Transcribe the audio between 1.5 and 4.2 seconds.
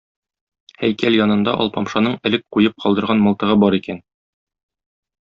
Алпамшаның элек куеп калдырган мылтыгы бар икән.